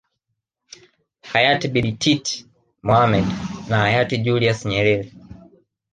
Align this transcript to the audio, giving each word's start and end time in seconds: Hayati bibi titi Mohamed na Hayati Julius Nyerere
Hayati 1.31 1.65
bibi 1.73 1.91
titi 2.01 2.35
Mohamed 2.87 3.25
na 3.69 3.75
Hayati 3.83 4.15
Julius 4.23 4.59
Nyerere 4.69 5.07